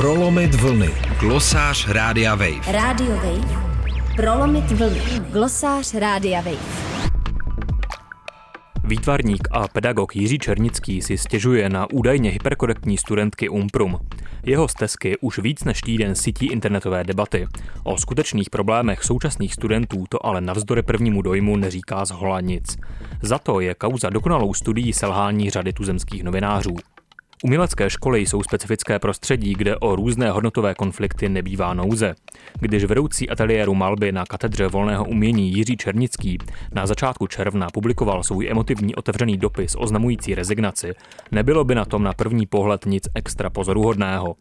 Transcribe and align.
Prolomit 0.00 0.54
vlny. 0.54 0.90
Glosář 1.18 1.88
Rádia 1.88 2.34
Wave. 2.34 2.72
Radio 2.72 3.10
Wave. 3.16 3.72
Prolomit 4.16 4.70
vlny. 4.70 5.00
Glosář 5.30 5.94
Rádia 5.94 6.40
Wave. 6.40 6.90
Výtvarník 8.84 9.48
a 9.50 9.68
pedagog 9.68 10.16
Jiří 10.16 10.38
Černický 10.38 11.02
si 11.02 11.18
stěžuje 11.18 11.68
na 11.68 11.90
údajně 11.90 12.30
hyperkorektní 12.30 12.98
studentky 12.98 13.48
Umprum. 13.48 13.98
Jeho 14.42 14.68
stezky 14.68 15.18
už 15.18 15.38
víc 15.38 15.64
než 15.64 15.80
týden 15.80 16.14
sytí 16.14 16.46
internetové 16.46 17.04
debaty. 17.04 17.46
O 17.84 17.98
skutečných 17.98 18.50
problémech 18.50 19.04
současných 19.04 19.54
studentů 19.54 20.04
to 20.08 20.26
ale 20.26 20.40
navzdory 20.40 20.82
prvnímu 20.82 21.22
dojmu 21.22 21.56
neříká 21.56 22.04
z 22.04 22.10
hola 22.10 22.40
nic. 22.40 22.76
Za 23.22 23.38
to 23.38 23.60
je 23.60 23.74
kauza 23.74 24.10
dokonalou 24.10 24.54
studií 24.54 24.92
selhání 24.92 25.50
řady 25.50 25.72
tuzemských 25.72 26.22
novinářů. 26.22 26.76
Umělecké 27.44 27.90
školy 27.90 28.20
jsou 28.20 28.42
specifické 28.42 28.98
prostředí, 28.98 29.54
kde 29.54 29.76
o 29.76 29.96
různé 29.96 30.30
hodnotové 30.30 30.74
konflikty 30.74 31.28
nebývá 31.28 31.74
nouze. 31.74 32.14
Když 32.60 32.84
vedoucí 32.84 33.30
ateliéru 33.30 33.74
malby 33.74 34.12
na 34.12 34.24
katedře 34.24 34.66
volného 34.66 35.04
umění 35.04 35.52
Jiří 35.52 35.76
Černický 35.76 36.38
na 36.72 36.86
začátku 36.86 37.26
června 37.26 37.66
publikoval 37.72 38.22
svůj 38.22 38.48
emotivní 38.48 38.94
otevřený 38.94 39.36
dopis 39.36 39.76
oznamující 39.78 40.34
rezignaci, 40.34 40.92
nebylo 41.32 41.64
by 41.64 41.74
na 41.74 41.84
tom 41.84 42.02
na 42.02 42.12
první 42.12 42.46
pohled 42.46 42.86
nic 42.86 43.08
extra 43.14 43.50
pozoruhodného. 43.50 44.34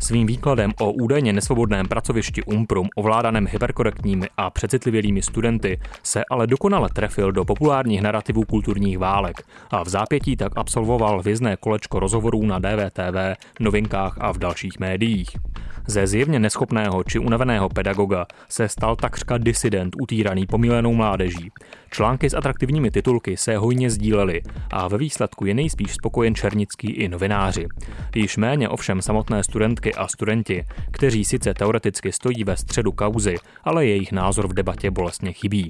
Svým 0.00 0.26
výkladem 0.26 0.72
o 0.80 0.92
údajně 0.92 1.32
nesvobodném 1.32 1.88
pracovišti 1.88 2.42
Umprum 2.42 2.88
ovládaném 2.96 3.46
hyperkorektními 3.46 4.26
a 4.36 4.50
přecitlivělými 4.50 5.22
studenty 5.22 5.80
se 6.02 6.22
ale 6.30 6.46
dokonale 6.46 6.88
trefil 6.88 7.32
do 7.32 7.44
populárních 7.44 8.02
narrativů 8.02 8.44
kulturních 8.44 8.98
válek 8.98 9.42
a 9.70 9.82
v 9.84 9.88
zápětí 9.88 10.36
tak 10.36 10.52
absolvoval 10.56 11.22
vězné 11.22 11.56
kolečko 11.56 12.00
rozhovorů 12.00 12.45
na 12.46 12.58
DVTV, 12.58 13.36
novinkách 13.60 14.18
a 14.20 14.32
v 14.32 14.38
dalších 14.38 14.78
médiích. 14.78 15.36
Ze 15.86 16.06
zjevně 16.06 16.38
neschopného 16.38 17.04
či 17.04 17.18
unaveného 17.18 17.68
pedagoga 17.68 18.26
se 18.48 18.68
stal 18.68 18.96
takřka 18.96 19.38
disident 19.38 19.96
utíraný 20.00 20.46
pomílenou 20.46 20.94
mládeží. 20.94 21.50
Články 21.90 22.30
s 22.30 22.34
atraktivními 22.34 22.90
titulky 22.90 23.36
se 23.36 23.56
hojně 23.56 23.90
sdílely 23.90 24.42
a 24.70 24.88
ve 24.88 24.98
výsledku 24.98 25.46
je 25.46 25.54
nejspíš 25.54 25.92
spokojen 25.92 26.34
Černický 26.34 26.90
i 26.90 27.08
novináři. 27.08 27.66
Již 28.14 28.36
méně 28.36 28.68
ovšem 28.68 29.02
samotné 29.02 29.42
studentky 29.42 29.94
a 29.94 30.08
studenti, 30.08 30.64
kteří 30.90 31.24
sice 31.24 31.54
teoreticky 31.54 32.12
stojí 32.12 32.44
ve 32.44 32.56
středu 32.56 32.92
kauzy, 32.92 33.36
ale 33.64 33.86
jejich 33.86 34.12
názor 34.12 34.48
v 34.48 34.54
debatě 34.54 34.90
bolestně 34.90 35.32
chybí. 35.32 35.68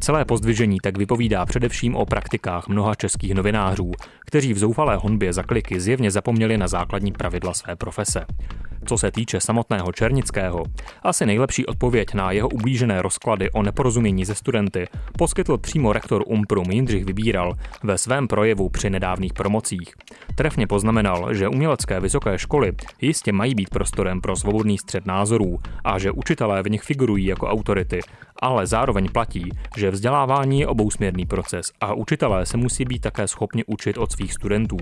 Celé 0.00 0.24
pozdvižení 0.24 0.78
tak 0.82 0.98
vypovídá 0.98 1.46
především 1.46 1.96
o 1.96 2.06
praktikách 2.06 2.68
mnoha 2.68 2.94
českých 2.94 3.34
novinářů, 3.34 3.92
kteří 4.26 4.54
v 4.54 4.58
zoufalé 4.58 4.96
honbě 4.96 5.32
za 5.32 5.42
kliky 5.42 5.80
zjevně 5.80 6.10
zapomněli 6.10 6.58
na 6.58 6.68
základní 6.68 7.12
pravidla 7.12 7.54
své 7.54 7.76
profese. 7.76 8.26
Co 8.86 8.98
se 8.98 9.10
týče 9.10 9.40
samotného 9.40 9.92
Černického, 9.92 10.64
asi 11.02 11.26
nejlepší 11.26 11.66
odpověď 11.66 12.14
na 12.14 12.30
jeho 12.30 12.48
ublížené 12.48 13.02
rozklady 13.02 13.50
o 13.50 13.62
neporozumění 13.62 14.24
ze 14.24 14.34
studenty 14.34 14.88
poskytl 15.18 15.58
přímo 15.58 15.92
rektor 15.92 16.24
Umprum 16.26 16.70
Jindřich 16.70 17.04
Vybíral 17.04 17.54
ve 17.82 17.98
svém 17.98 18.28
projevu 18.28 18.68
při 18.68 18.90
nedávných 18.90 19.32
promocích. 19.32 19.94
Trefně 20.34 20.66
poznamenal, 20.66 21.34
že 21.34 21.48
umělecké 21.48 22.00
vysoké 22.00 22.38
školy 22.38 22.72
jistě 23.00 23.32
mají 23.32 23.54
být 23.54 23.70
prostorem 23.70 24.20
pro 24.20 24.36
svobodný 24.36 24.78
střed 24.78 25.06
názorů 25.06 25.58
a 25.84 25.98
že 25.98 26.10
učitelé 26.10 26.62
v 26.62 26.70
nich 26.70 26.82
figurují 26.82 27.26
jako 27.26 27.48
autority, 27.48 28.00
ale 28.42 28.66
zároveň 28.66 29.08
platí, 29.12 29.50
že 29.76 29.90
vzdělávání 29.90 30.60
je 30.60 30.66
obousměrný 30.66 31.26
proces 31.26 31.72
a 31.80 31.94
učitelé 31.94 32.46
se 32.46 32.56
musí 32.56 32.84
být 32.84 32.98
také 32.98 33.28
schopni 33.28 33.64
učit 33.64 33.98
od 33.98 34.12
svých 34.12 34.32
studentů. 34.32 34.76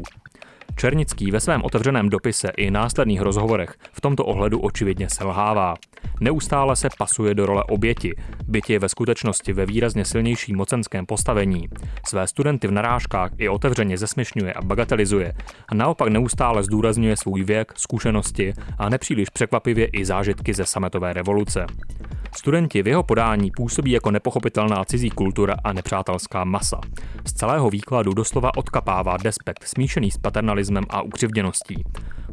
Černický 0.77 1.31
ve 1.31 1.41
svém 1.41 1.63
otevřeném 1.65 2.09
dopise 2.09 2.49
i 2.57 2.71
následných 2.71 3.21
rozhovorech 3.21 3.75
v 3.93 4.01
tomto 4.01 4.25
ohledu 4.25 4.61
očividně 4.61 5.09
selhává. 5.11 5.75
Neustále 6.21 6.77
se 6.77 6.89
pasuje 6.99 7.35
do 7.35 7.47
role 7.47 7.65
oběti, 7.65 8.15
byť 8.49 8.71
je 8.71 8.79
ve 8.79 8.89
skutečnosti 8.89 9.53
ve 9.53 9.67
výrazně 9.67 10.05
silnějším 10.05 10.57
mocenském 10.57 11.07
postavení. 11.07 11.69
Své 12.07 12.27
studenty 12.27 12.69
v 12.69 12.71
narážkách 12.71 13.31
i 13.39 13.49
otevřeně 13.49 13.99
zesměšňuje 13.99 14.53
a 14.53 14.63
bagatelizuje 14.63 15.33
a 15.69 15.75
naopak 15.75 16.09
neustále 16.09 16.63
zdůrazňuje 16.63 17.17
svůj 17.17 17.45
věk, 17.45 17.73
zkušenosti 17.77 18.53
a 18.79 18.89
nepříliš 18.89 19.29
překvapivě 19.29 19.87
i 19.87 20.05
zážitky 20.05 20.55
ze 20.55 20.65
sametové 20.65 21.13
revoluce. 21.13 21.67
Studenti 22.37 22.83
v 22.83 22.87
jeho 22.87 23.03
podání 23.03 23.51
působí 23.51 23.91
jako 23.91 24.11
nepochopitelná 24.11 24.85
cizí 24.85 25.11
kultura 25.11 25.57
a 25.65 25.73
nepřátelská 25.73 26.45
masa. 26.45 26.81
Z 27.27 27.33
celého 27.33 27.71
výkladu 27.71 28.15
doslova 28.15 28.51
odkapává 28.57 29.17
despekt 29.17 29.65
smíšený 29.65 30.11
s 30.11 30.19
paternalismem 30.19 30.85
a 30.89 31.03
ukřivděností. 31.03 31.85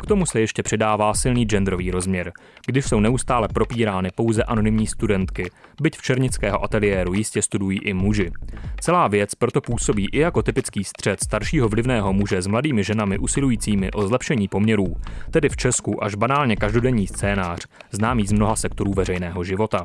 K 0.01 0.05
tomu 0.05 0.25
se 0.25 0.39
ještě 0.39 0.63
přidává 0.63 1.13
silný 1.13 1.45
genderový 1.45 1.91
rozměr, 1.91 2.31
když 2.65 2.85
jsou 2.85 2.99
neustále 2.99 3.47
propírány 3.47 4.09
pouze 4.15 4.43
anonymní 4.43 4.87
studentky, 4.87 5.51
byť 5.81 5.97
v 5.97 6.01
černického 6.01 6.63
ateliéru 6.63 7.13
jistě 7.13 7.41
studují 7.41 7.79
i 7.79 7.93
muži. 7.93 8.31
Celá 8.79 9.07
věc 9.07 9.35
proto 9.35 9.61
působí 9.61 10.07
i 10.11 10.19
jako 10.19 10.43
typický 10.43 10.83
střed 10.83 11.23
staršího 11.23 11.69
vlivného 11.69 12.13
muže 12.13 12.41
s 12.41 12.47
mladými 12.47 12.83
ženami 12.83 13.17
usilujícími 13.17 13.91
o 13.91 14.07
zlepšení 14.07 14.47
poměrů, 14.47 14.95
tedy 15.31 15.49
v 15.49 15.55
Česku 15.55 16.03
až 16.03 16.15
banálně 16.15 16.55
každodenní 16.55 17.07
scénář, 17.07 17.65
známý 17.91 18.27
z 18.27 18.31
mnoha 18.31 18.55
sektorů 18.55 18.93
veřejného 18.93 19.43
života. 19.43 19.83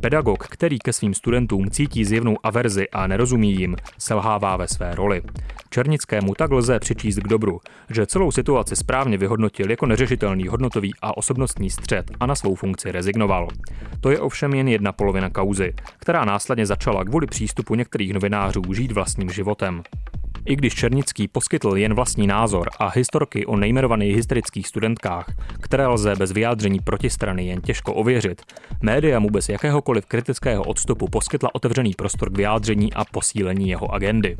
Pedagog, 0.00 0.46
který 0.46 0.78
ke 0.78 0.92
svým 0.92 1.14
studentům 1.14 1.70
cítí 1.70 2.04
zjevnou 2.04 2.36
averzi 2.42 2.88
a 2.88 3.06
nerozumí 3.06 3.52
jim, 3.52 3.76
selhává 3.98 4.56
ve 4.56 4.68
své 4.68 4.94
roli. 4.94 5.22
Černickému 5.70 6.34
tak 6.34 6.50
lze 6.50 6.80
přičíst 6.80 7.18
k 7.18 7.28
dobru, 7.28 7.60
že 7.90 8.06
celou 8.06 8.30
situaci 8.30 8.76
správně 8.76 9.18
vyhodnotil 9.18 9.70
jako 9.70 9.86
neřešitelný 9.86 10.48
hodnotový 10.48 10.94
a 11.02 11.16
osobnostní 11.16 11.70
střed 11.70 12.10
a 12.20 12.26
na 12.26 12.34
svou 12.34 12.54
funkci 12.54 12.92
rezignoval. 12.92 13.48
To 14.00 14.10
je 14.10 14.20
ovšem 14.20 14.54
jen 14.54 14.68
jedna 14.68 14.92
polovina 14.92 15.30
kauzy, 15.30 15.74
která 15.98 16.24
následně 16.24 16.66
začala 16.66 17.04
kvůli 17.04 17.26
přístupu 17.26 17.74
některých 17.74 18.12
novinářů 18.12 18.62
žít 18.74 18.92
vlastním 18.92 19.30
životem. 19.30 19.82
I 20.48 20.56
když 20.56 20.74
Černický 20.74 21.28
poskytl 21.28 21.76
jen 21.76 21.94
vlastní 21.94 22.26
názor 22.26 22.68
a 22.78 22.88
historky 22.88 23.46
o 23.46 23.56
nejmenovaných 23.56 24.16
hysterických 24.16 24.68
studentkách, 24.68 25.26
které 25.60 25.86
lze 25.86 26.14
bez 26.16 26.32
vyjádření 26.32 26.80
protistrany 26.80 27.46
jen 27.46 27.60
těžko 27.60 27.94
ověřit, 27.94 28.42
média 28.80 29.18
mu 29.18 29.30
bez 29.30 29.48
jakéhokoliv 29.48 30.06
kritického 30.06 30.64
odstupu 30.64 31.08
poskytla 31.08 31.54
otevřený 31.54 31.94
prostor 31.94 32.30
k 32.30 32.36
vyjádření 32.36 32.92
a 32.92 33.04
posílení 33.04 33.68
jeho 33.68 33.92
agendy. 33.92 34.36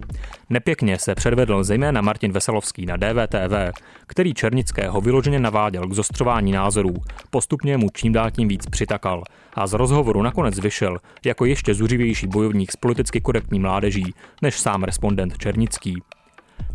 Nepěkně 0.51 0.99
se 0.99 1.15
předvedl 1.15 1.65
zejména 1.65 2.01
Martin 2.01 2.33
Veselovský 2.33 2.87
na 2.87 2.97
DVTV, 2.97 3.81
který 4.07 4.35
Černického 4.35 5.01
vyloženě 5.01 5.39
naváděl 5.41 5.87
k 5.87 5.93
zostřování 5.93 6.53
názorů, 6.53 6.95
postupně 7.31 7.77
mu 7.77 7.89
čím 7.95 8.13
dál 8.13 8.31
tím 8.31 8.49
víc 8.49 8.67
přitakal 8.67 9.23
a 9.55 9.67
z 9.67 9.73
rozhovoru 9.73 10.23
nakonec 10.23 10.59
vyšel 10.59 10.99
jako 11.25 11.45
ještě 11.45 11.75
zuřivější 11.75 12.27
bojovník 12.27 12.73
s 12.73 12.77
politicky 12.77 13.21
korektní 13.21 13.61
mládeží 13.61 14.15
než 14.43 14.61
sám 14.61 14.85
respondent 14.85 15.39
Černický. 15.39 15.98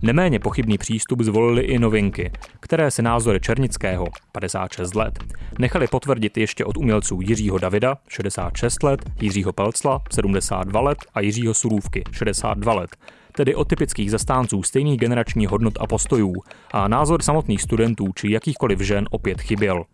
Neméně 0.02 0.40
pochybný 0.40 0.78
přístup 0.78 1.22
zvolili 1.22 1.62
i 1.62 1.80
novinky, 1.80 2.32
které 2.60 2.92
se 2.92 3.02
názory 3.02 3.40
Černického, 3.40 4.06
56 4.32 4.96
let, 4.96 5.20
nechali 5.60 5.88
potvrdit 5.88 6.38
ještě 6.38 6.66
od 6.66 6.78
umělců 6.78 7.22
Jiřího 7.22 7.58
Davida, 7.58 7.98
66 8.08 8.84
let, 8.84 9.00
Jiřího 9.22 9.54
Pelcla, 9.54 10.02
72 10.12 10.82
let 10.82 10.98
a 11.14 11.20
Jiřího 11.20 11.54
Surůvky, 11.54 12.04
62 12.12 12.74
let, 12.74 12.96
tedy 13.32 13.56
od 13.56 13.68
typických 13.68 14.12
zastánců 14.12 14.64
stejných 14.64 15.00
generačních 15.00 15.50
hodnot 15.50 15.74
a 15.80 15.88
postojů 15.88 16.34
a 16.72 16.88
názor 16.88 17.22
samotných 17.22 17.62
studentů 17.62 18.08
či 18.16 18.32
jakýchkoliv 18.32 18.80
žen 18.80 19.08
opět 19.12 19.42
chyběl. 19.42 19.86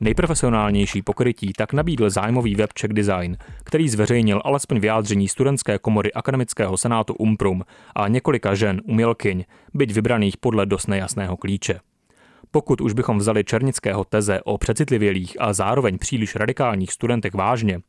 Nejprofesionálnější 0.00 1.02
pokrytí 1.02 1.52
tak 1.56 1.72
nabídl 1.72 2.10
zájmový 2.10 2.54
web 2.54 2.72
Czech 2.72 2.92
Design, 2.92 3.36
který 3.64 3.88
zveřejnil 3.88 4.40
alespoň 4.44 4.78
vyjádření 4.78 5.28
studentské 5.28 5.78
komory 5.78 6.12
Akademického 6.12 6.76
senátu 6.76 7.14
Umprum 7.14 7.64
a 7.94 8.08
několika 8.08 8.54
žen 8.54 8.80
umělkyň, 8.84 9.44
byť 9.74 9.92
vybraných 9.92 10.36
podle 10.36 10.66
dost 10.66 10.86
nejasného 10.86 11.36
klíče. 11.36 11.80
Pokud 12.50 12.80
už 12.80 12.92
bychom 12.92 13.18
vzali 13.18 13.44
Černického 13.44 14.04
teze 14.04 14.40
o 14.44 14.58
přecitlivělých 14.58 15.36
a 15.40 15.52
zároveň 15.52 15.98
příliš 15.98 16.36
radikálních 16.36 16.92
studentech 16.92 17.34
vážně, 17.34 17.80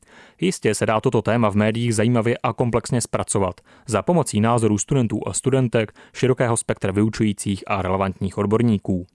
jistě 0.42 0.76
se 0.76 0.86
dá 0.86 1.02
toto 1.02 1.22
téma 1.22 1.50
v 1.50 1.56
médiích 1.56 1.96
zajímavě 1.96 2.38
a 2.44 2.54
komplexně 2.54 3.02
zpracovat 3.02 3.62
za 3.88 4.02
pomocí 4.02 4.42
názorů 4.42 4.78
studentů 4.78 5.22
a 5.28 5.34
studentek, 5.34 5.94
širokého 6.14 6.58
spektra 6.58 6.92
vyučujících 6.92 7.64
a 7.68 7.82
relevantních 7.82 8.38
odborníků. 8.38 9.06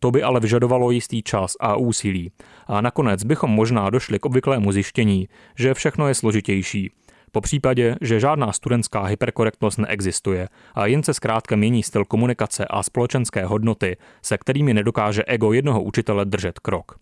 To 0.00 0.10
by 0.10 0.22
ale 0.22 0.40
vyžadovalo 0.40 0.90
jistý 0.90 1.22
čas 1.22 1.56
a 1.60 1.76
úsilí. 1.76 2.30
A 2.66 2.80
nakonec 2.80 3.24
bychom 3.24 3.50
možná 3.50 3.90
došli 3.90 4.18
k 4.18 4.26
obvyklému 4.26 4.72
zjištění, 4.72 5.28
že 5.58 5.74
všechno 5.74 6.08
je 6.08 6.14
složitější. 6.14 6.90
Po 7.32 7.40
případě, 7.40 7.96
že 8.00 8.20
žádná 8.20 8.52
studentská 8.52 9.02
hyperkorektnost 9.02 9.78
neexistuje 9.78 10.48
a 10.74 10.86
jen 10.86 11.02
se 11.02 11.14
zkrátka 11.14 11.56
mění 11.56 11.82
styl 11.82 12.04
komunikace 12.04 12.64
a 12.70 12.82
společenské 12.82 13.44
hodnoty, 13.44 13.96
se 14.22 14.38
kterými 14.38 14.74
nedokáže 14.74 15.22
ego 15.26 15.52
jednoho 15.52 15.82
učitele 15.82 16.24
držet 16.24 16.58
krok. 16.58 16.98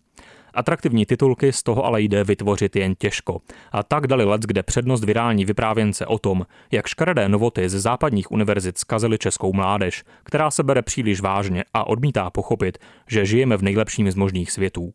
Atraktivní 0.53 1.05
titulky 1.05 1.53
z 1.53 1.63
toho 1.63 1.85
ale 1.85 2.01
jde 2.01 2.23
vytvořit 2.23 2.75
jen 2.75 2.95
těžko. 2.95 3.41
A 3.71 3.83
tak 3.83 4.07
dali 4.07 4.25
let, 4.25 4.41
kde 4.41 4.63
přednost 4.63 5.03
virální 5.03 5.45
vyprávěnce 5.45 6.05
o 6.05 6.19
tom, 6.19 6.45
jak 6.71 6.87
škaredé 6.87 7.29
novoty 7.29 7.69
ze 7.69 7.79
západních 7.79 8.31
univerzit 8.31 8.77
zkazily 8.77 9.17
českou 9.17 9.53
mládež, 9.53 10.03
která 10.23 10.51
se 10.51 10.63
bere 10.63 10.81
příliš 10.81 11.21
vážně 11.21 11.63
a 11.73 11.87
odmítá 11.87 12.29
pochopit, 12.29 12.77
že 13.07 13.25
žijeme 13.25 13.57
v 13.57 13.61
nejlepším 13.61 14.11
z 14.11 14.15
možných 14.15 14.51
světů. 14.51 14.93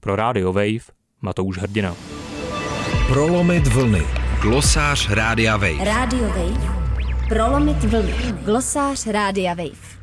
Pro 0.00 0.16
Radio 0.16 0.52
Wave 0.52 0.84
Matouš 1.22 1.58
Hrdina. 1.58 1.96
Prolomit 3.08 3.66
vlny. 3.66 4.02
Glosář 4.42 5.10
Rádia 5.10 5.56
Wave. 5.56 5.84
Radio 5.84 6.28
Wave. 6.28 6.80
Prolomit 7.28 7.84
vlny. 7.84 8.14
Glosář 8.44 9.06
Rádia 9.06 9.54
Wave. 9.54 9.99